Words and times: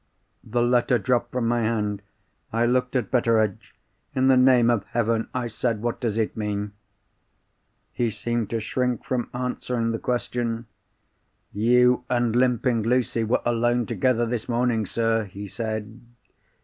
The 0.43 0.63
letter 0.63 0.97
dropped 0.97 1.31
from 1.31 1.47
my 1.47 1.59
hand. 1.61 2.01
I 2.51 2.65
looked 2.65 2.95
at 2.95 3.11
Betteredge. 3.11 3.75
"In 4.15 4.29
the 4.29 4.35
name 4.35 4.71
of 4.71 4.83
Heaven," 4.85 5.29
I 5.31 5.45
said, 5.45 5.83
"what 5.83 6.01
does 6.01 6.17
it 6.17 6.35
mean?" 6.35 6.71
He 7.93 8.09
seemed 8.09 8.49
to 8.49 8.59
shrink 8.59 9.05
from 9.05 9.29
answering 9.31 9.91
the 9.91 9.99
question. 9.99 10.65
"You 11.53 12.03
and 12.09 12.35
Limping 12.35 12.81
Lucy 12.81 13.23
were 13.23 13.43
alone 13.45 13.85
together 13.85 14.25
this 14.25 14.49
morning, 14.49 14.87
sir," 14.87 15.25
he 15.25 15.45
said. 15.45 16.01